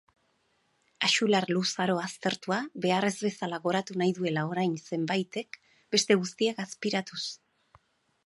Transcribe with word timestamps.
Axular 1.07 1.45
luzaro 1.55 1.97
baztertua, 1.97 2.57
behar 2.85 3.07
ez 3.11 3.13
bezala 3.27 3.61
goratu 3.67 3.99
nahi 4.03 4.15
duela 4.21 4.45
orain 4.55 4.73
zenbaitek, 4.93 5.59
beste 5.97 6.17
guztiak 6.23 6.65
azpiratuz. 6.67 7.23